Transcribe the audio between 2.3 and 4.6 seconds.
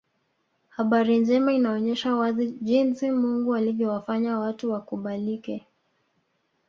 jinsi Mungu anavyowafanya